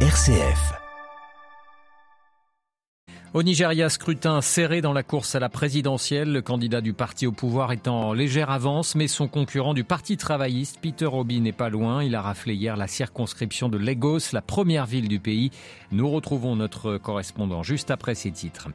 RCF. 0.00 0.85
Au 3.36 3.42
Nigeria, 3.42 3.90
scrutin 3.90 4.40
serré 4.40 4.80
dans 4.80 4.94
la 4.94 5.02
course 5.02 5.34
à 5.34 5.40
la 5.40 5.50
présidentielle. 5.50 6.32
Le 6.32 6.40
candidat 6.40 6.80
du 6.80 6.94
parti 6.94 7.26
au 7.26 7.32
pouvoir 7.32 7.70
est 7.70 7.86
en 7.86 8.14
légère 8.14 8.48
avance, 8.48 8.94
mais 8.94 9.08
son 9.08 9.28
concurrent 9.28 9.74
du 9.74 9.84
parti 9.84 10.16
travailliste, 10.16 10.78
Peter 10.80 11.04
Obi, 11.04 11.42
n'est 11.42 11.52
pas 11.52 11.68
loin. 11.68 12.02
Il 12.02 12.14
a 12.14 12.22
raflé 12.22 12.54
hier 12.54 12.78
la 12.78 12.86
circonscription 12.86 13.68
de 13.68 13.76
Lagos, 13.76 14.32
la 14.32 14.40
première 14.40 14.86
ville 14.86 15.06
du 15.06 15.18
pays. 15.18 15.50
Nous 15.92 16.08
retrouvons 16.08 16.56
notre 16.56 16.96
correspondant 16.96 17.62
juste 17.62 17.90
après 17.90 18.14
ces 18.14 18.30
titres. 18.30 18.68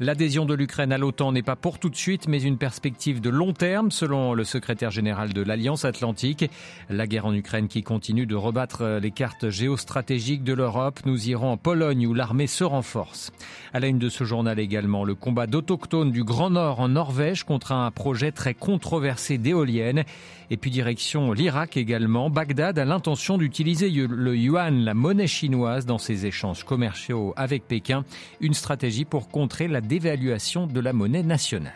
L'adhésion 0.00 0.46
de 0.46 0.54
l'Ukraine 0.54 0.92
à 0.92 0.98
l'OTAN 0.98 1.30
n'est 1.30 1.42
pas 1.44 1.54
pour 1.54 1.78
tout 1.78 1.88
de 1.88 1.94
suite, 1.94 2.26
mais 2.26 2.42
une 2.42 2.58
perspective 2.58 3.20
de 3.20 3.30
long 3.30 3.52
terme, 3.52 3.92
selon 3.92 4.34
le 4.34 4.42
secrétaire 4.42 4.90
général 4.90 5.32
de 5.32 5.42
l'Alliance 5.42 5.84
Atlantique. 5.84 6.50
La 6.90 7.06
guerre 7.06 7.26
en 7.26 7.34
Ukraine 7.34 7.68
qui 7.68 7.84
continue 7.84 8.26
de 8.26 8.34
rebattre 8.34 8.98
les 9.00 9.12
cartes 9.12 9.48
géostratégiques 9.48 10.42
de 10.42 10.54
l'Europe. 10.54 10.98
Nous 11.06 11.28
irons 11.28 11.52
en 11.52 11.56
Pologne 11.56 12.04
où 12.08 12.14
l'armée 12.14 12.48
se 12.48 12.64
renforce. 12.64 13.30
À 13.72 13.78
la 13.78 13.86
une 13.86 14.00
de 14.00 14.07
ce 14.08 14.24
journal 14.24 14.58
également 14.58 15.04
le 15.04 15.14
combat 15.14 15.46
d'autochtones 15.46 16.12
du 16.12 16.24
Grand 16.24 16.50
Nord 16.50 16.80
en 16.80 16.88
Norvège 16.88 17.44
contre 17.44 17.72
un 17.72 17.90
projet 17.90 18.32
très 18.32 18.54
controversé 18.54 19.38
d'éoliennes. 19.38 20.04
Et 20.50 20.56
puis 20.56 20.70
direction 20.70 21.32
l'Irak 21.32 21.76
également. 21.76 22.30
Bagdad 22.30 22.78
a 22.78 22.84
l'intention 22.84 23.38
d'utiliser 23.38 23.90
le 23.90 24.36
yuan, 24.36 24.84
la 24.84 24.94
monnaie 24.94 25.26
chinoise, 25.26 25.86
dans 25.86 25.98
ses 25.98 26.26
échanges 26.26 26.64
commerciaux 26.64 27.34
avec 27.36 27.66
Pékin. 27.66 28.04
Une 28.40 28.54
stratégie 28.54 29.04
pour 29.04 29.28
contrer 29.28 29.68
la 29.68 29.80
dévaluation 29.80 30.66
de 30.66 30.80
la 30.80 30.92
monnaie 30.92 31.22
nationale. 31.22 31.72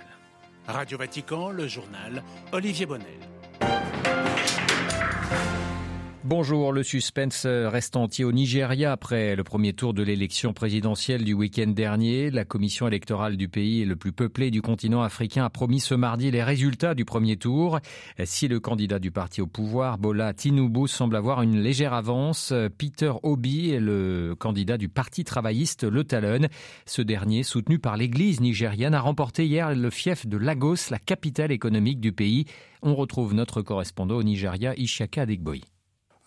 Radio 0.66 0.98
Vatican, 0.98 1.50
le 1.50 1.66
journal 1.66 2.22
Olivier 2.52 2.86
Bonnel. 2.86 3.31
Bonjour, 6.24 6.72
le 6.72 6.84
suspense 6.84 7.46
reste 7.46 7.96
entier 7.96 8.24
au 8.24 8.30
Nigeria 8.30 8.92
après 8.92 9.34
le 9.34 9.42
premier 9.42 9.72
tour 9.72 9.92
de 9.92 10.04
l'élection 10.04 10.52
présidentielle 10.52 11.24
du 11.24 11.34
week-end 11.34 11.66
dernier. 11.66 12.30
La 12.30 12.44
commission 12.44 12.86
électorale 12.86 13.36
du 13.36 13.48
pays 13.48 13.84
le 13.84 13.96
plus 13.96 14.12
peuplé 14.12 14.52
du 14.52 14.62
continent 14.62 15.02
africain 15.02 15.44
a 15.44 15.50
promis 15.50 15.80
ce 15.80 15.96
mardi 15.96 16.30
les 16.30 16.44
résultats 16.44 16.94
du 16.94 17.04
premier 17.04 17.36
tour. 17.36 17.80
Si 18.24 18.46
le 18.46 18.60
candidat 18.60 19.00
du 19.00 19.10
parti 19.10 19.40
au 19.40 19.48
pouvoir, 19.48 19.98
Bola 19.98 20.32
Tinubu, 20.32 20.86
semble 20.86 21.16
avoir 21.16 21.42
une 21.42 21.60
légère 21.60 21.92
avance, 21.92 22.54
Peter 22.78 23.12
Obi 23.24 23.70
est 23.70 23.80
le 23.80 24.36
candidat 24.38 24.78
du 24.78 24.88
parti 24.88 25.24
travailliste, 25.24 25.82
le 25.82 26.04
Talon. 26.04 26.46
Ce 26.86 27.02
dernier, 27.02 27.42
soutenu 27.42 27.80
par 27.80 27.96
l'église 27.96 28.40
nigériane, 28.40 28.94
a 28.94 29.00
remporté 29.00 29.44
hier 29.44 29.74
le 29.74 29.90
fief 29.90 30.28
de 30.28 30.36
Lagos, 30.36 30.88
la 30.92 31.00
capitale 31.00 31.50
économique 31.50 31.98
du 31.98 32.12
pays. 32.12 32.44
On 32.80 32.94
retrouve 32.94 33.34
notre 33.34 33.60
correspondant 33.60 34.14
au 34.18 34.22
Nigeria, 34.22 34.72
Ishaka 34.76 35.22
Adegboy. 35.22 35.62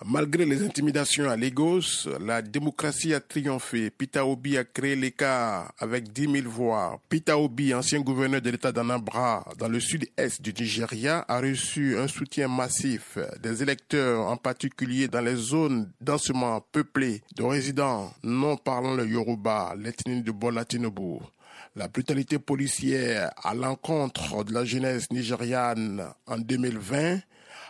Malgré 0.08 0.46
les 0.46 0.62
intimidations 0.64 1.28
à 1.28 1.36
Lagos, 1.36 2.08
la 2.20 2.44
démocratie 2.44 3.16
a 3.16 3.20
triomphé. 3.20 3.90
Peter 3.90 4.20
Obi 4.20 4.56
a 4.56 4.64
créé 4.64 4.96
l'écart 4.96 5.74
avec 5.80 6.14
10 6.14 6.32
000 6.44 6.48
voix. 6.48 7.02
Peter 7.10 7.32
Obi, 7.32 7.74
ancien 7.74 8.02
gouverneur 8.02 8.40
de 8.40 8.52
l'État 8.52 8.72
d'Anambra, 8.72 9.44
dans 9.58 9.68
le 9.68 9.80
sud-est 9.80 10.44
du 10.44 10.54
Nigeria, 10.54 11.26
a 11.28 11.40
reçu 11.40 11.98
un 11.98 12.08
soutien 12.08 12.48
massif 12.48 13.18
des 13.42 13.64
électeurs, 13.64 14.28
en 14.28 14.38
particulier 14.38 15.08
dans 15.08 15.22
les 15.22 15.36
zones 15.36 15.90
densément 16.00 16.62
peuplées 16.72 17.24
de 17.36 17.42
résidents 17.42 18.14
non 18.22 18.58
parlant 18.58 18.94
le 18.94 19.08
Yoruba, 19.08 19.74
l'ethnie 19.76 20.22
de 20.22 20.32
Bola 20.32 20.66
Tinubu. 20.66 21.18
La 21.78 21.90
brutalité 21.90 22.40
policière 22.40 23.32
à 23.44 23.54
l'encontre 23.54 24.46
de 24.46 24.54
la 24.54 24.64
jeunesse 24.64 25.12
nigériane 25.12 26.08
en 26.26 26.38
2020 26.38 27.20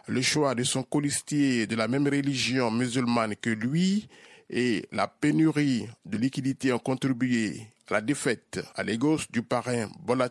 le 0.07 0.21
choix 0.21 0.53
de 0.53 0.61
son 0.61 0.83
colistier 0.83 1.65
de 1.65 1.75
la 1.75 1.87
même 1.87 2.07
religion 2.07 2.69
musulmane 2.69 3.35
que 3.35 3.49
lui 3.49 4.07
et 4.51 4.85
la 4.91 5.07
pénurie 5.07 5.87
de 6.05 6.17
liquidités 6.19 6.71
ont 6.71 6.77
contribué 6.77 7.67
la 7.91 8.01
défaite 8.01 8.59
à 8.75 8.83
Lagos 8.83 9.19
du 9.31 9.41
parrain 9.43 9.87
Bola 10.05 10.29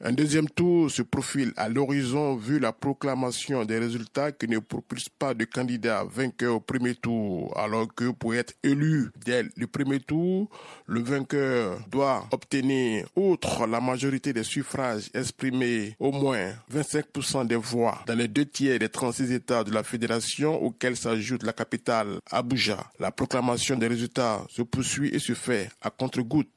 Un 0.00 0.12
deuxième 0.12 0.48
tour 0.48 0.90
se 0.90 1.02
profile 1.02 1.52
à 1.56 1.68
l'horizon 1.68 2.36
vu 2.36 2.58
la 2.58 2.72
proclamation 2.72 3.64
des 3.64 3.78
résultats 3.78 4.32
qui 4.32 4.48
ne 4.48 4.58
propulsent 4.58 5.08
pas 5.08 5.34
de 5.34 5.44
candidat 5.44 6.04
vainqueur 6.04 6.56
au 6.56 6.60
premier 6.60 6.94
tour, 6.94 7.56
alors 7.56 7.86
que 7.94 8.10
pour 8.10 8.34
être 8.34 8.54
élu 8.62 9.10
dès 9.24 9.44
le 9.56 9.66
premier 9.66 10.00
tour, 10.00 10.48
le 10.86 11.00
vainqueur 11.00 11.78
doit 11.88 12.26
obtenir, 12.32 13.06
outre 13.14 13.66
la 13.66 13.80
majorité 13.80 14.32
des 14.32 14.42
suffrages 14.42 15.08
exprimés, 15.14 15.94
au 15.98 16.10
moins 16.12 16.52
25% 16.72 17.46
des 17.46 17.56
voix 17.56 18.02
dans 18.06 18.16
les 18.18 18.28
deux 18.28 18.44
tiers 18.46 18.78
des 18.78 18.88
36 18.88 19.32
États 19.32 19.64
de 19.64 19.72
la 19.72 19.82
fédération 19.82 20.62
auxquels 20.62 20.96
s'ajoute 20.96 21.42
la 21.42 21.52
capitale 21.52 22.18
Abuja. 22.30 22.90
La 22.98 23.12
proclamation 23.12 23.76
des 23.76 23.86
résultats 23.86 24.44
se 24.48 24.62
poursuit 24.62 25.10
et 25.14 25.18
se 25.18 25.34
fait 25.34 25.68
à 25.80 25.90
contre-goutte 25.90 26.55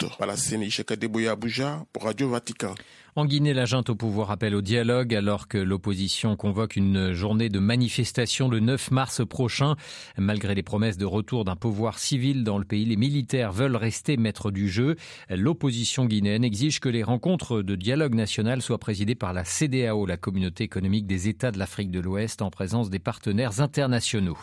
pour 1.92 2.04
Radio 2.06 2.30
Vatican. 2.30 2.74
En 3.20 3.26
Guinée, 3.26 3.54
la 3.54 3.66
junte 3.66 3.90
au 3.90 3.96
pouvoir 3.96 4.32
appelle 4.32 4.56
au 4.56 4.62
dialogue 4.62 5.14
alors 5.14 5.50
que 5.50 5.58
l'opposition 5.58 6.38
convoque 6.38 6.78
une 6.78 7.12
journée 7.12 7.50
de 7.50 7.60
manifestation 7.60 8.48
le 8.48 8.62
9 8.62 8.92
mars 8.92 9.28
prochain. 9.28 9.76
Malgré 10.18 10.56
les 10.56 10.64
promesses 10.64 10.96
de 10.96 11.04
retour 11.04 11.44
d'un 11.44 11.58
pouvoir 11.58 12.00
civil 12.00 12.46
dans 12.46 12.58
le 12.58 12.64
pays, 12.64 12.86
les 12.86 12.96
militaires 12.96 13.52
veulent 13.52 13.76
rester 13.76 14.16
maîtres 14.16 14.52
du 14.52 14.70
jeu. 14.70 14.96
L'opposition 15.30 16.06
guinéenne 16.06 16.46
exige 16.46 16.80
que 16.80 16.88
les 16.88 17.04
rencontres 17.04 17.62
de 17.62 17.76
dialogue 17.76 18.16
national 18.16 18.62
soient 18.62 18.78
présidées 18.78 19.16
par 19.16 19.34
la 19.34 19.44
CDAO, 19.44 20.06
la 20.06 20.16
communauté 20.16 20.64
économique 20.64 21.06
des 21.06 21.28
États 21.28 21.52
de 21.52 21.60
l'Afrique 21.60 21.92
de 21.92 22.00
l'Ouest, 22.00 22.42
en 22.42 22.50
présence 22.50 22.90
des 22.90 23.00
partenaires 23.00 23.60
internationaux. 23.60 24.38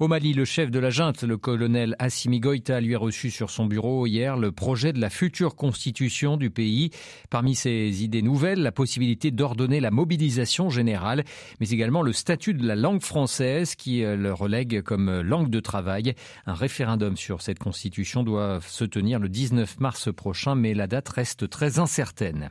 Au 0.00 0.08
Mali, 0.08 0.32
le 0.32 0.46
chef 0.46 0.70
de 0.70 0.78
la 0.78 0.88
junte, 0.88 1.24
le 1.24 1.36
colonel 1.36 1.94
Assimi 1.98 2.40
Goïta, 2.40 2.80
lui 2.80 2.94
a 2.94 2.98
reçu 2.98 3.30
sur 3.30 3.50
son 3.50 3.66
bureau 3.66 4.06
hier 4.06 4.38
le 4.38 4.50
projet 4.50 4.93
de 4.94 5.00
la 5.00 5.10
future 5.10 5.54
constitution 5.54 6.38
du 6.38 6.50
pays. 6.50 6.90
Parmi 7.28 7.54
ses 7.54 8.02
idées 8.02 8.22
nouvelles, 8.22 8.62
la 8.62 8.72
possibilité 8.72 9.30
d'ordonner 9.30 9.80
la 9.80 9.90
mobilisation 9.90 10.70
générale, 10.70 11.24
mais 11.60 11.68
également 11.68 12.02
le 12.02 12.12
statut 12.12 12.54
de 12.54 12.66
la 12.66 12.76
langue 12.76 13.02
française 13.02 13.74
qui 13.74 14.02
euh, 14.02 14.16
le 14.16 14.32
relègue 14.32 14.80
comme 14.80 15.20
langue 15.20 15.50
de 15.50 15.60
travail. 15.60 16.14
Un 16.46 16.54
référendum 16.54 17.16
sur 17.16 17.42
cette 17.42 17.58
constitution 17.58 18.22
doit 18.22 18.60
se 18.66 18.84
tenir 18.84 19.18
le 19.18 19.28
19 19.28 19.80
mars 19.80 20.12
prochain, 20.12 20.54
mais 20.54 20.72
la 20.72 20.86
date 20.86 21.08
reste 21.10 21.50
très 21.50 21.78
incertaine. 21.78 22.50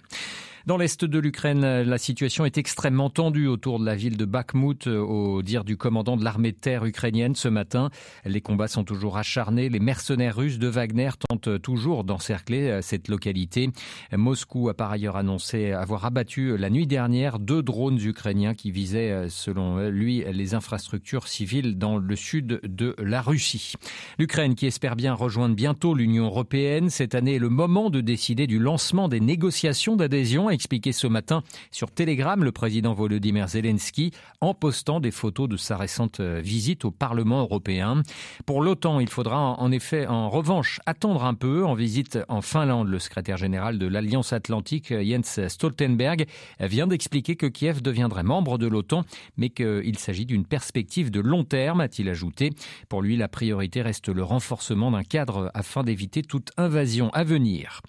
Dans 0.66 0.78
l'est 0.78 1.04
de 1.04 1.20
l'Ukraine, 1.20 1.82
la 1.82 1.98
situation 1.98 2.46
est 2.46 2.58
extrêmement 2.58 3.10
tendue 3.10 3.48
autour 3.48 3.80
de 3.80 3.86
la 3.86 3.96
ville 3.96 4.16
de 4.16 4.24
Bakhmut, 4.24 4.88
au 4.88 5.42
dire 5.42 5.66
du 5.66 5.76
commandant 5.76 6.16
de 6.16 6.24
l'armée 6.24 6.54
de 6.54 6.58
terre 6.58 6.86
ukrainienne 6.86 7.36
ce 7.36 7.50
matin. 7.50 7.90
Les 8.24 8.40
combats 8.40 8.70
sont 8.70 8.86
toujours 8.86 9.18
acharnés. 9.18 9.68
Les 9.68 9.82
mercenaires 9.82 10.38
russes 10.38 10.60
de 10.60 10.70
Wagner 10.70 11.10
tentent 11.28 11.62
toujours 11.62 12.06
d'encercler 12.06 12.70
euh, 12.70 12.82
cette 12.82 13.10
localité. 13.10 13.72
Moscou 14.14 14.70
a 14.70 14.74
par 14.74 14.90
ailleurs 14.90 15.18
annoncé 15.18 15.74
avoir 15.74 16.06
abattu 16.06 16.56
la 16.56 16.70
nuit 16.70 16.88
dernière 16.88 17.40
deux 17.40 17.62
drones 17.62 18.00
ukrainiens 18.00 18.54
qui 18.54 18.72
visaient, 18.72 19.12
euh, 19.12 19.28
selon 19.28 19.90
lui, 19.90 20.24
les 20.32 20.54
infrastructures 20.54 21.28
civiles 21.28 21.78
dans 21.78 21.98
le 21.98 22.16
sud 22.16 22.62
de 22.64 22.96
la 23.00 23.22
Russie. 23.22 23.74
L'Ukraine 24.18 24.56
qui 24.56 24.68
espère 24.68 24.96
bien 24.96 25.14
rejoindre 25.14 25.56
bientôt 25.56 25.94
l'Union 25.94 26.28
européenne. 26.28 26.90
Cette 26.90 27.16
année 27.16 27.36
est 27.36 27.40
le 27.40 27.50
moment 27.50 27.90
de 27.90 28.00
décider 28.00 28.48
du 28.48 28.60
lancement 28.60 29.10
des 29.10 29.20
négociations 29.20 29.98
d'adhésion 29.98 30.53
expliqué 30.54 30.92
ce 30.92 31.08
matin 31.08 31.44
sur 31.72 31.92
Telegram 31.92 32.44
le 32.44 32.52
président 32.52 32.94
Volodymyr 32.94 33.48
Zelensky 33.48 34.12
en 34.40 34.54
postant 34.54 35.00
des 35.00 35.12
photos 35.12 35.50
de 35.50 35.58
sa 35.58 35.78
récente 35.78 36.20
euh, 36.20 36.40
visite 36.42 36.86
au 36.86 36.92
Parlement 36.92 37.42
européen. 37.42 38.02
Pour 38.46 38.62
l'OTAN, 38.62 39.00
il 39.00 39.10
faudra 39.10 39.60
en 39.60 39.72
effet 39.72 40.08
en 40.08 40.30
revanche 40.30 40.80
attendre 40.86 41.26
un 41.26 41.34
peu. 41.34 41.66
En 41.66 41.74
visite 41.74 42.20
en 42.30 42.42
Finlande, 42.42 42.88
le 42.88 43.00
secrétaire 43.00 43.38
général 43.38 43.80
de 43.80 43.88
l'Alliance 43.88 44.32
Atlantique 44.32 44.92
euh, 44.92 45.04
Jens 45.04 45.48
Stoltenberg 45.48 46.26
vient 46.60 46.88
d'expliquer 46.88 47.36
que 47.36 47.48
Kiev 47.48 47.82
deviendrait 47.82 48.24
membre 48.24 48.58
de 48.58 48.68
l'OTAN, 48.68 49.04
mais 49.38 49.50
qu'il 49.50 49.98
s'agit 49.98 50.26
d'une 50.26 50.46
perspective 50.46 51.12
de 51.12 51.20
long 51.20 51.44
terme, 51.44 51.82
a-t-il 51.82 52.08
ajouté. 52.10 52.52
Pour 52.90 53.02
lui, 53.02 53.18
la 53.18 53.28
priorité 53.28 53.82
reste 53.82 54.10
le 54.10 54.24
renforcement 54.24 54.92
d'un 54.92 55.04
cadre 55.04 55.52
afin 55.54 55.84
d'éviter 55.84 56.22
toute 56.22 56.52
invasion 56.58 57.10
à 57.12 57.24
venir. 57.24 57.82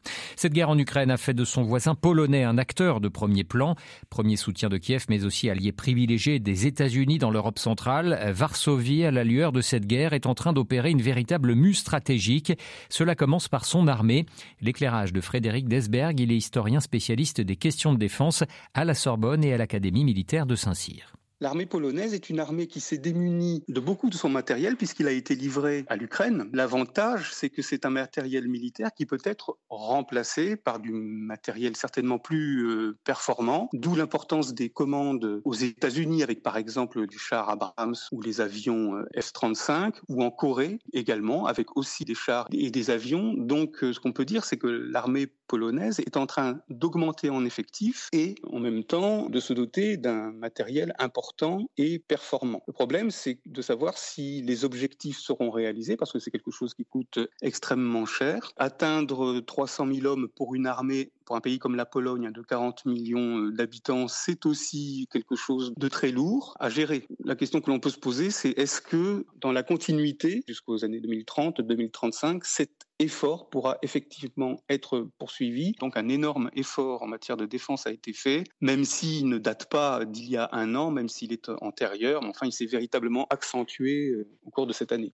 Cette 0.45 0.53
guerre 0.53 0.69
en 0.69 0.79
Ukraine 0.79 1.11
a 1.11 1.17
fait 1.17 1.33
de 1.33 1.47
son 1.47 1.63
voisin 1.63 1.95
polonais 1.95 2.45
un 2.45 2.59
acteur 2.59 3.01
de 3.01 3.09
premier 3.09 3.45
plan, 3.45 3.77
premier 4.11 4.37
soutien 4.37 4.69
de 4.69 4.77
Kiev, 4.77 5.07
mais 5.09 5.25
aussi 5.25 5.49
allié 5.49 5.73
privilégié 5.73 6.39
des 6.39 6.67
États-Unis 6.67 7.17
dans 7.17 7.31
l'Europe 7.31 7.59
centrale. 7.59 8.31
Varsovie, 8.31 9.07
à 9.07 9.11
la 9.11 9.25
lueur 9.25 9.53
de 9.53 9.63
cette 9.63 9.87
guerre, 9.87 10.13
est 10.13 10.27
en 10.27 10.35
train 10.35 10.53
d'opérer 10.53 10.91
une 10.91 11.01
véritable 11.01 11.55
mue 11.55 11.73
stratégique. 11.73 12.53
Cela 12.91 13.15
commence 13.15 13.49
par 13.49 13.65
son 13.65 13.89
armée. 13.89 14.27
L'éclairage 14.61 15.15
de 15.15 15.23
Frédéric 15.23 15.67
Desberg, 15.67 16.21
il 16.21 16.31
est 16.31 16.37
historien 16.37 16.81
spécialiste 16.81 17.41
des 17.41 17.57
questions 17.57 17.95
de 17.95 17.99
défense 17.99 18.45
à 18.75 18.85
la 18.85 18.93
Sorbonne 18.93 19.45
et 19.45 19.55
à 19.55 19.57
l'Académie 19.57 20.05
militaire 20.05 20.45
de 20.45 20.57
Saint-Cyr. 20.57 21.15
L'armée 21.41 21.67
polonaise 21.67 22.15
est 22.15 22.31
une 22.31 22.41
armée 22.41 22.67
qui 22.67 22.81
s'est 22.81 22.99
démunie 22.99 23.65
de 23.69 23.81
beaucoup 23.81 24.09
de 24.09 24.15
son 24.15 24.29
matériel 24.29 24.77
puisqu'il 24.77 25.07
a 25.09 25.13
été 25.13 25.35
livré 25.35 25.85
à 25.89 25.97
l'Ukraine. 25.97 26.49
L'avantage, 26.53 27.33
c'est 27.33 27.51
que 27.51 27.61
c'est 27.61 27.85
un 27.85 27.91
matériel 27.91 28.49
militaire 28.49 28.91
qui 28.95 29.05
peut 29.05 29.19
être 29.25 29.59
remplacé 29.69 30.57
par 30.57 30.79
du 30.79 30.93
matériel 30.93 31.77
certainement 31.77 32.19
plus 32.19 32.67
euh, 32.67 32.99
performant, 33.05 33.69
d'où 33.73 33.95
l'importance 33.95 34.55
des 34.55 34.71
commandes 34.71 35.41
aux 35.45 35.55
États-Unis 35.55 36.23
avec 36.23 36.43
par 36.43 36.57
exemple 36.57 37.07
du 37.07 37.19
char 37.19 37.51
Abrams 37.51 37.97
ou 38.13 38.21
les 38.21 38.41
avions 38.41 38.97
euh, 38.97 39.05
F-35 39.17 39.95
ou 40.09 40.23
en 40.23 40.31
Corée 40.31 40.79
également 40.93 41.47
avec 41.47 41.77
aussi 41.77 42.05
des 42.05 42.15
chars 42.15 42.47
et 42.53 42.71
des 42.71 42.91
avions. 42.91 43.35
Donc 43.35 43.83
euh, 43.83 43.93
ce 43.93 44.01
qu'on 44.01 44.13
peut 44.13 44.25
dire, 44.25 44.45
c'est 44.45 44.57
que 44.57 44.67
l'armée 44.67 45.29
polonaise 45.47 46.01
est 46.01 46.17
en 46.17 46.27
train 46.27 46.61
d'augmenter 46.69 47.31
en 47.31 47.45
effectif 47.45 48.09
et 48.13 48.35
en 48.51 48.61
même 48.61 48.85
temps 48.85 49.29
de 49.29 49.41
se 49.41 49.53
doter 49.53 49.97
d'un 49.97 50.33
matériel 50.33 50.95
important 50.99 51.67
et 51.77 51.99
performant. 51.99 52.63
Le 52.67 52.73
problème, 52.73 53.11
c'est 53.11 53.39
de 53.47 53.63
savoir 53.63 53.99
si 53.99 54.43
les 54.43 54.65
objectifs 54.65 55.19
seront 55.19 55.51
réalisés, 55.51 55.97
parce 55.97 56.13
que 56.13 56.19
c'est 56.19 56.31
quelque 56.31 56.51
chose 56.51 56.75
qui 56.75 56.85
coûte 56.85 57.19
extrêmement 57.43 58.07
cher. 58.07 58.53
Atteindre 58.57 59.41
300 59.41 59.87
000 59.93 60.07
hommes 60.07 60.29
pour 60.29 60.55
une 60.55 60.67
armée 60.67 61.13
pour 61.25 61.37
un 61.37 61.41
pays 61.41 61.59
comme 61.59 61.77
la 61.77 61.87
Pologne 61.87 62.31
de 62.31 62.43
40 62.43 62.87
millions 62.87 63.39
euh, 63.39 63.53
d'habitants, 63.53 64.09
c'est 64.09 64.47
aussi 64.47 65.09
quelque 65.11 65.37
chose 65.37 65.73
de 65.77 65.89
très 65.89 66.11
lourd 66.11 66.55
à 66.61 66.69
gérer. 66.69 67.07
La 67.25 67.37
question 67.37 67.61
que 67.61 67.71
l'on 67.71 67.81
peut 67.81 67.91
se 67.91 67.99
poser, 67.99 68.31
c'est 68.31 68.51
est-ce 68.51 68.81
que 68.81 69.27
dans 69.41 69.53
la 69.53 69.63
continuité 69.63 70.43
jusqu'aux 70.47 70.85
années 70.85 71.01
2030-2035, 71.01 72.43
cet 72.45 72.71
effort 72.99 73.49
pourra 73.51 73.79
effectivement 73.83 74.57
être 74.69 75.09
poursuivi? 75.19 75.73
Donc 75.81 75.97
un 75.97 76.09
énorme 76.09 76.51
effort 76.55 77.03
en 77.03 77.07
matière 77.07 77.37
de 77.37 77.47
défense 77.47 77.87
a 77.87 77.93
été 77.93 78.13
fait, 78.13 78.45
même 78.61 78.85
s'il 78.85 79.29
ne 79.29 79.39
date 79.39 79.69
pas 79.69 80.05
d'il 80.05 80.31
y 80.31 80.37
a 80.37 80.49
un 80.53 80.75
an, 80.75 80.91
même 80.91 81.09
s'il 81.09 81.33
est 81.33 81.49
antérieur, 81.61 82.23
mais 82.23 82.29
enfin 82.29 82.47
il 82.47 82.53
s'est 82.53 82.67
véritablement 82.67 83.27
accentué 83.31 84.11
euh, 84.11 84.29
au 84.45 84.51
cours 84.51 84.67
de 84.67 84.73
cette 84.73 84.93
année. 84.93 85.13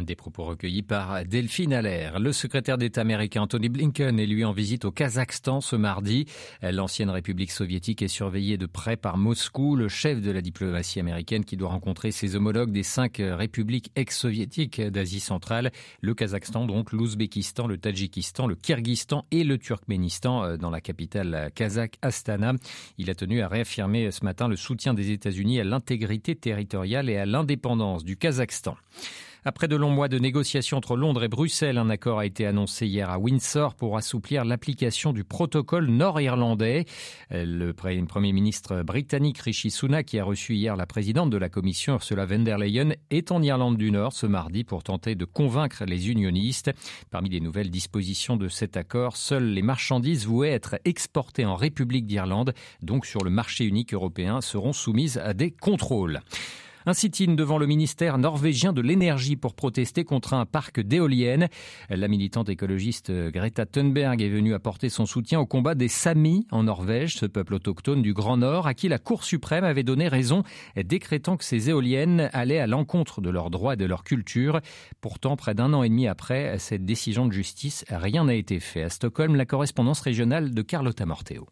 Des 0.00 0.14
propos 0.16 0.44
recueillis 0.44 0.82
par 0.82 1.24
Delphine 1.26 1.74
Allaire. 1.74 2.18
Le 2.18 2.32
secrétaire 2.32 2.78
d'État 2.78 3.02
américain 3.02 3.42
Anthony 3.42 3.68
Blinken 3.68 4.18
est 4.18 4.26
lui 4.26 4.42
en 4.42 4.52
visite 4.52 4.86
au 4.86 4.90
Kazakhstan 4.90 5.60
ce 5.60 5.76
mardi. 5.76 6.24
L'ancienne 6.62 7.10
République 7.10 7.50
soviétique 7.50 8.00
est 8.00 8.08
surveillée 8.08 8.56
de 8.56 8.64
près 8.64 8.96
par 8.96 9.18
Moscou, 9.18 9.76
le 9.76 9.88
chef 9.88 10.22
de 10.22 10.30
la 10.30 10.40
diplomatie 10.40 10.98
américaine 10.98 11.44
qui 11.44 11.58
doit 11.58 11.68
rencontrer 11.68 12.10
ses 12.10 12.36
homologues 12.36 12.72
des 12.72 12.84
cinq 12.84 13.20
républiques 13.20 13.90
ex-soviétiques 13.94 14.80
d'Asie 14.80 15.20
centrale, 15.20 15.72
le 16.00 16.14
Kazakhstan 16.14 16.64
donc, 16.64 16.92
l'Ouzbékistan, 16.92 17.66
le 17.66 17.76
Tadjikistan, 17.76 18.46
le 18.46 18.54
Kyrgyzstan 18.54 19.26
et 19.30 19.44
le 19.44 19.58
Turkménistan 19.58 20.44
euh, 20.44 20.56
dans 20.56 20.70
la 20.70 20.80
capitale 20.80 21.50
kazakh 21.54 21.98
Astana. 22.00 22.54
Il 22.96 23.10
a 23.10 23.14
tenu 23.14 23.42
à 23.42 23.48
réaffirmer 23.48 24.10
ce 24.10 24.24
matin 24.24 24.48
le 24.48 24.56
soutien 24.56 24.94
des 24.94 25.10
États-Unis 25.10 25.60
à 25.60 25.64
l'intégrité 25.64 26.34
territoriale 26.34 27.10
et 27.10 27.18
à 27.18 27.26
l'indépendance 27.26 28.04
du 28.04 28.16
Kazakhstan. 28.16 28.76
Après 29.44 29.66
de 29.66 29.74
longs 29.74 29.90
mois 29.90 30.06
de 30.06 30.20
négociations 30.20 30.76
entre 30.76 30.94
Londres 30.94 31.24
et 31.24 31.28
Bruxelles, 31.28 31.76
un 31.76 31.90
accord 31.90 32.20
a 32.20 32.26
été 32.26 32.46
annoncé 32.46 32.86
hier 32.86 33.10
à 33.10 33.18
Windsor 33.18 33.74
pour 33.74 33.96
assouplir 33.96 34.44
l'application 34.44 35.12
du 35.12 35.24
protocole 35.24 35.86
nord-irlandais. 35.90 36.84
Le 37.32 37.72
Premier 37.72 38.32
ministre 38.32 38.84
britannique 38.84 39.38
Rishi 39.38 39.72
Sunak, 39.72 40.06
qui 40.06 40.20
a 40.20 40.24
reçu 40.24 40.54
hier 40.54 40.76
la 40.76 40.86
présidente 40.86 41.30
de 41.30 41.36
la 41.38 41.48
Commission 41.48 41.94
Ursula 41.94 42.24
von 42.24 42.38
der 42.38 42.56
Leyen, 42.56 42.94
est 43.10 43.32
en 43.32 43.42
Irlande 43.42 43.78
du 43.78 43.90
Nord 43.90 44.12
ce 44.12 44.26
mardi 44.26 44.62
pour 44.62 44.84
tenter 44.84 45.16
de 45.16 45.24
convaincre 45.24 45.86
les 45.86 46.08
unionistes. 46.08 46.70
Parmi 47.10 47.28
les 47.28 47.40
nouvelles 47.40 47.70
dispositions 47.70 48.36
de 48.36 48.46
cet 48.46 48.76
accord, 48.76 49.16
seules 49.16 49.52
les 49.54 49.62
marchandises 49.62 50.24
vouées 50.24 50.50
être 50.50 50.76
exportées 50.84 51.46
en 51.46 51.56
République 51.56 52.06
d'Irlande, 52.06 52.54
donc 52.80 53.06
sur 53.06 53.24
le 53.24 53.30
marché 53.30 53.64
unique 53.64 53.92
européen, 53.92 54.40
seront 54.40 54.72
soumises 54.72 55.18
à 55.18 55.34
des 55.34 55.50
contrôles. 55.50 56.20
Un 56.84 56.94
sit-in 56.94 57.34
devant 57.34 57.58
le 57.58 57.66
ministère 57.66 58.18
norvégien 58.18 58.72
de 58.72 58.80
l'énergie 58.80 59.36
pour 59.36 59.54
protester 59.54 60.04
contre 60.04 60.34
un 60.34 60.46
parc 60.46 60.80
d'éoliennes. 60.80 61.48
La 61.88 62.08
militante 62.08 62.48
écologiste 62.48 63.12
Greta 63.12 63.66
Thunberg 63.66 64.20
est 64.20 64.28
venue 64.28 64.52
apporter 64.52 64.88
son 64.88 65.06
soutien 65.06 65.38
au 65.38 65.46
combat 65.46 65.76
des 65.76 65.86
Samis 65.86 66.46
en 66.50 66.64
Norvège, 66.64 67.14
ce 67.14 67.26
peuple 67.26 67.54
autochtone 67.54 68.02
du 68.02 68.12
Grand 68.12 68.36
Nord 68.36 68.66
à 68.66 68.74
qui 68.74 68.88
la 68.88 68.98
Cour 68.98 69.22
suprême 69.22 69.64
avait 69.64 69.84
donné 69.84 70.08
raison, 70.08 70.42
décrétant 70.76 71.36
que 71.36 71.44
ces 71.44 71.70
éoliennes 71.70 72.28
allaient 72.32 72.58
à 72.58 72.66
l'encontre 72.66 73.20
de 73.20 73.30
leurs 73.30 73.50
droits 73.50 73.74
et 73.74 73.76
de 73.76 73.86
leur 73.86 74.02
culture. 74.02 74.60
Pourtant, 75.00 75.36
près 75.36 75.54
d'un 75.54 75.72
an 75.74 75.84
et 75.84 75.88
demi 75.88 76.08
après 76.08 76.58
cette 76.58 76.84
décision 76.84 77.26
de 77.26 77.32
justice, 77.32 77.84
rien 77.88 78.24
n'a 78.24 78.34
été 78.34 78.58
fait. 78.58 78.82
À 78.82 78.90
Stockholm, 78.90 79.36
la 79.36 79.46
correspondance 79.46 80.00
régionale 80.00 80.52
de 80.52 80.62
Carlotta 80.62 81.06
Morteo. 81.06 81.46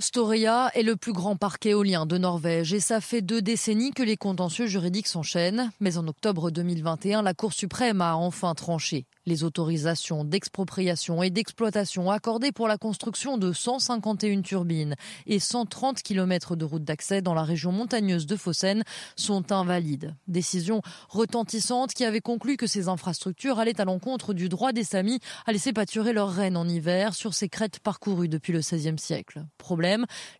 Storia 0.00 0.70
est 0.74 0.84
le 0.84 0.94
plus 0.94 1.12
grand 1.12 1.34
parc 1.34 1.66
éolien 1.66 2.06
de 2.06 2.18
Norvège 2.18 2.72
et 2.72 2.78
ça 2.78 3.00
fait 3.00 3.20
deux 3.20 3.42
décennies 3.42 3.90
que 3.90 4.04
les 4.04 4.16
contentieux 4.16 4.68
juridiques 4.68 5.08
s'enchaînent. 5.08 5.72
Mais 5.80 5.98
en 5.98 6.06
octobre 6.06 6.52
2021, 6.52 7.20
la 7.22 7.34
Cour 7.34 7.52
suprême 7.52 8.00
a 8.00 8.14
enfin 8.14 8.54
tranché. 8.54 9.06
Les 9.26 9.42
autorisations 9.42 10.22
d'expropriation 10.22 11.20
et 11.24 11.30
d'exploitation 11.30 12.12
accordées 12.12 12.52
pour 12.52 12.68
la 12.68 12.78
construction 12.78 13.38
de 13.38 13.52
151 13.52 14.42
turbines 14.42 14.94
et 15.26 15.40
130 15.40 16.00
km 16.02 16.54
de 16.54 16.64
routes 16.64 16.84
d'accès 16.84 17.20
dans 17.20 17.34
la 17.34 17.42
région 17.42 17.72
montagneuse 17.72 18.26
de 18.26 18.36
Fossen 18.36 18.84
sont 19.16 19.50
invalides. 19.50 20.14
Décision 20.28 20.80
retentissante 21.08 21.92
qui 21.92 22.04
avait 22.04 22.20
conclu 22.20 22.56
que 22.56 22.68
ces 22.68 22.86
infrastructures 22.86 23.58
allaient 23.58 23.80
à 23.80 23.84
l'encontre 23.84 24.32
du 24.32 24.48
droit 24.48 24.70
des 24.70 24.84
Samis 24.84 25.18
à 25.44 25.52
laisser 25.52 25.72
pâturer 25.72 26.12
leurs 26.12 26.32
rennes 26.32 26.56
en 26.56 26.68
hiver 26.68 27.14
sur 27.14 27.34
ces 27.34 27.48
crêtes 27.48 27.80
parcourues 27.80 28.28
depuis 28.28 28.52
le 28.52 28.60
XVIe 28.60 28.98
siècle. 28.98 29.42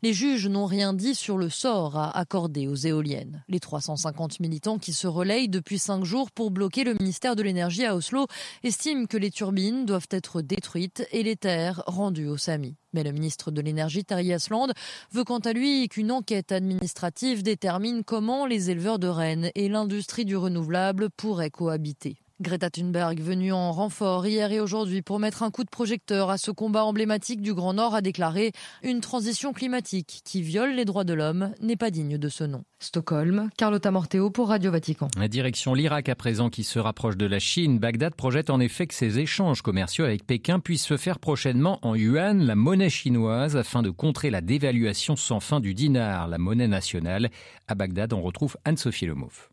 Les 0.03 0.13
juges 0.13 0.47
n'ont 0.47 0.67
rien 0.67 0.93
dit 0.93 1.15
sur 1.15 1.39
le 1.39 1.49
sort 1.49 1.97
à 1.97 2.17
accorder 2.17 2.69
aux 2.69 2.75
éoliennes. 2.75 3.45
Les 3.49 3.61
350 3.61 4.41
militants 4.41 4.79
qui 4.79 4.93
se 4.93 5.07
relayent 5.07 5.49
depuis 5.49 5.79
cinq 5.79 6.05
jours 6.05 6.31
pour 6.31 6.51
bloquer 6.51 6.85
le 6.85 6.95
ministère 6.95 7.37
de 7.37 7.43
l'énergie 7.43 7.85
à 7.85 7.97
Oslo 7.97 8.27
estime 8.63 9.07
que 9.07 9.17
les 9.17 9.31
turbines 9.31 9.87
doivent 9.87 10.09
être 10.11 10.43
détruites 10.43 11.07
et 11.13 11.23
les 11.23 11.37
terres 11.37 11.83
rendues 11.87 12.29
aux 12.29 12.37
Samis. 12.37 12.77
Mais 12.93 13.03
le 13.03 13.13
ministre 13.13 13.51
de 13.51 13.61
l'Énergie, 13.61 14.05
Terry 14.05 14.33
Asland, 14.33 14.69
veut 15.13 15.25
quant 15.25 15.39
à 15.39 15.53
lui 15.53 15.89
qu'une 15.89 16.11
enquête 16.11 16.53
administrative 16.53 17.43
détermine 17.43 18.03
comment 18.05 18.47
les 18.47 18.71
éleveurs 18.71 18.99
de 18.99 19.09
rennes 19.09 19.51
et 19.55 19.69
l'industrie 19.69 20.25
du 20.25 20.37
renouvelable 20.37 21.11
pourraient 21.11 21.51
cohabiter. 21.51 22.19
Greta 22.41 22.71
Thunberg, 22.71 23.21
venue 23.21 23.53
en 23.53 23.73
renfort 23.73 24.25
hier 24.25 24.53
et 24.53 24.61
aujourd'hui 24.61 25.03
pour 25.03 25.19
mettre 25.19 25.43
un 25.43 25.51
coup 25.51 25.65
de 25.65 25.69
projecteur 25.69 26.31
à 26.31 26.39
ce 26.39 26.53
combat 26.53 26.85
emblématique 26.85 27.43
du 27.43 27.53
Grand 27.53 27.75
Nord, 27.75 27.97
a 27.97 28.01
déclaré 28.01 28.53
Une 28.85 29.01
transition 29.01 29.53
climatique 29.53 30.21
qui 30.25 30.41
viole 30.41 30.77
les 30.77 30.85
droits 30.85 31.03
de 31.03 31.15
l'homme 31.15 31.53
n'est 31.61 31.75
pas 31.75 31.91
digne 31.91 32.17
de 32.17 32.29
ce 32.29 32.45
nom. 32.45 32.63
Stockholm, 32.79 33.51
Carlotta 33.57 33.91
Morteo 33.91 34.31
pour 34.31 34.51
Radio 34.51 34.71
Vatican. 34.71 35.09
La 35.19 35.27
direction 35.27 35.75
l'Irak 35.75 36.09
à 36.09 36.15
présent 36.15 36.49
qui 36.49 36.63
se 36.63 36.79
rapproche 36.79 37.17
de 37.17 37.27
la 37.27 37.41
Chine. 37.41 37.81
Bagdad 37.81 38.15
projette 38.15 38.51
en 38.51 38.61
effet 38.61 38.87
que 38.87 38.95
ses 38.95 39.19
échanges 39.19 39.63
commerciaux 39.63 40.05
avec 40.05 40.25
Pékin 40.25 40.61
puissent 40.61 40.87
se 40.87 40.97
faire 40.97 41.19
prochainement 41.19 41.81
en 41.83 41.97
yuan, 41.97 42.41
la 42.45 42.55
monnaie 42.55 42.89
chinoise, 42.89 43.57
afin 43.57 43.83
de 43.83 43.91
contrer 43.91 44.31
la 44.31 44.43
dévaluation 44.43 45.17
sans 45.17 45.41
fin 45.41 45.59
du 45.59 45.75
dinar, 45.75 46.29
la 46.29 46.39
monnaie 46.39 46.69
nationale. 46.69 47.31
À 47.67 47.75
Bagdad, 47.75 48.13
on 48.13 48.23
retrouve 48.23 48.57
Anne-Sophie 48.65 49.07
Lemov. 49.07 49.49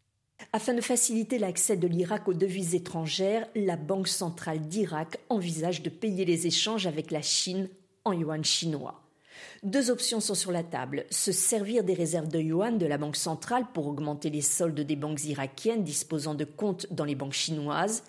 Afin 0.56 0.74
de 0.74 0.80
faciliter 0.80 1.38
l'accès 1.38 1.76
de 1.76 1.86
l'Irak 1.86 2.30
aux 2.30 2.34
devises 2.34 2.76
étrangères, 2.76 3.46
la 3.56 3.76
Banque 3.76 4.08
centrale 4.08 4.62
d'Irak 4.62 5.18
envisage 5.28 5.82
de 5.82 5.90
payer 5.90 6.24
les 6.24 6.48
échanges 6.48 6.88
avec 6.88 7.12
la 7.12 7.22
Chine 7.22 7.68
en 8.06 8.14
yuan 8.14 8.42
chinois. 8.42 9.04
Deux 9.64 9.92
options 9.92 10.22
sont 10.22 10.34
sur 10.34 10.54
la 10.54 10.64
table. 10.64 11.08
Se 11.10 11.34
servir 11.34 11.84
des 11.84 11.94
réserves 11.94 12.30
de 12.30 12.40
yuan 12.40 12.78
de 12.78 12.86
la 12.86 12.98
Banque 12.98 13.18
centrale 13.18 13.66
pour 13.74 13.86
augmenter 13.86 14.30
les 14.30 14.40
soldes 14.40 14.80
des 14.80 14.96
banques 14.96 15.26
irakiennes 15.26 15.84
disposant 15.84 16.36
de 16.36 16.46
comptes 16.46 16.88
dans 16.90 17.04
les 17.04 17.16
banques 17.16 17.34
chinoises, 17.34 18.06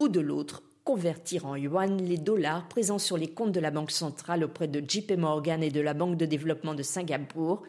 ou 0.00 0.08
de 0.08 0.18
l'autre, 0.18 0.64
convertir 0.82 1.46
en 1.46 1.54
yuan 1.54 2.02
les 2.02 2.18
dollars 2.18 2.66
présents 2.66 2.98
sur 2.98 3.16
les 3.16 3.28
comptes 3.28 3.52
de 3.52 3.60
la 3.60 3.70
Banque 3.70 3.92
centrale 3.92 4.42
auprès 4.42 4.66
de 4.66 4.80
JP 4.80 5.12
Morgan 5.12 5.62
et 5.62 5.70
de 5.70 5.80
la 5.80 5.94
Banque 5.94 6.16
de 6.16 6.26
développement 6.26 6.74
de 6.74 6.82
Singapour 6.82 7.62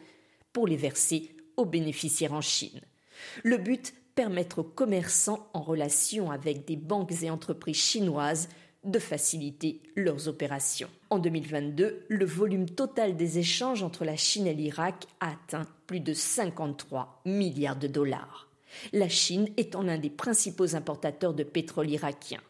pour 0.52 0.66
les 0.66 0.76
verser 0.76 1.30
aux 1.56 1.64
bénéficiaires 1.64 2.32
en 2.32 2.40
Chine. 2.40 2.80
Le 3.44 3.58
but 3.58 3.94
permettre 4.16 4.60
aux 4.60 4.64
commerçants 4.64 5.48
en 5.52 5.60
relation 5.60 6.32
avec 6.32 6.66
des 6.66 6.76
banques 6.76 7.22
et 7.22 7.30
entreprises 7.30 7.76
chinoises 7.76 8.48
de 8.82 8.98
faciliter 8.98 9.80
leurs 9.94 10.26
opérations. 10.26 10.88
En 11.10 11.18
2022, 11.18 12.06
le 12.08 12.24
volume 12.24 12.68
total 12.68 13.16
des 13.16 13.38
échanges 13.38 13.82
entre 13.82 14.04
la 14.04 14.16
Chine 14.16 14.46
et 14.46 14.54
l'Irak 14.54 15.06
a 15.20 15.32
atteint 15.32 15.66
plus 15.86 16.00
de 16.00 16.14
53 16.14 17.20
milliards 17.26 17.78
de 17.78 17.88
dollars. 17.88 18.48
La 18.92 19.08
Chine 19.08 19.48
étant 19.56 19.82
l'un 19.82 19.98
des 19.98 20.10
principaux 20.10 20.74
importateurs 20.74 21.34
de 21.34 21.44
pétrole 21.44 21.90
irakien. 21.90 22.40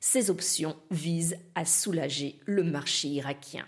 Ces 0.00 0.30
options 0.30 0.76
visent 0.90 1.38
à 1.54 1.64
soulager 1.64 2.38
le 2.44 2.62
marché 2.62 3.08
irakien. 3.08 3.64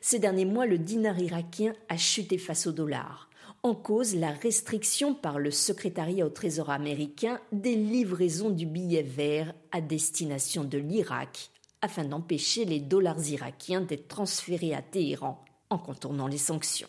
Ces 0.00 0.18
derniers 0.18 0.44
mois, 0.44 0.66
le 0.66 0.78
dinar 0.78 1.18
irakien 1.18 1.74
a 1.88 1.96
chuté 1.96 2.38
face 2.38 2.66
au 2.66 2.72
dollar 2.72 3.27
en 3.62 3.74
cause 3.74 4.14
la 4.14 4.30
restriction 4.30 5.14
par 5.14 5.38
le 5.38 5.50
secrétariat 5.50 6.24
au 6.24 6.30
Trésor 6.30 6.70
américain 6.70 7.40
des 7.52 7.74
livraisons 7.74 8.50
du 8.50 8.66
billet 8.66 9.02
vert 9.02 9.52
à 9.72 9.80
destination 9.80 10.64
de 10.64 10.78
l'Irak 10.78 11.50
afin 11.82 12.04
d'empêcher 12.04 12.64
les 12.64 12.80
dollars 12.80 13.20
irakiens 13.28 13.80
d'être 13.80 14.08
transférés 14.08 14.74
à 14.74 14.82
Téhéran 14.82 15.44
en 15.70 15.78
contournant 15.78 16.26
les 16.26 16.38
sanctions. 16.38 16.88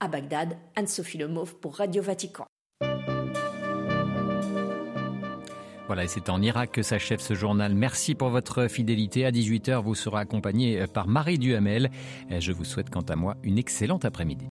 À 0.00 0.08
Bagdad, 0.08 0.56
Anne-Sophie 0.74 1.18
Lemov 1.18 1.54
pour 1.56 1.76
Radio 1.76 2.02
Vatican. 2.02 2.46
Voilà, 5.86 6.02
et 6.04 6.08
c'est 6.08 6.28
en 6.28 6.42
Irak 6.42 6.72
que 6.72 6.82
s'achève 6.82 7.20
ce 7.20 7.34
journal. 7.34 7.74
Merci 7.74 8.16
pour 8.16 8.28
votre 8.28 8.66
fidélité. 8.66 9.24
À 9.24 9.30
18h, 9.30 9.82
vous 9.82 9.94
serez 9.94 10.18
accompagné 10.18 10.84
par 10.88 11.06
Marie 11.06 11.38
Duhamel. 11.38 11.90
Je 12.28 12.52
vous 12.52 12.64
souhaite 12.64 12.90
quant 12.90 13.02
à 13.02 13.14
moi 13.14 13.36
une 13.44 13.56
excellente 13.56 14.04
après-midi. 14.04 14.48